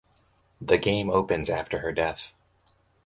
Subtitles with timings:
[0.59, 2.33] The game opens after her death.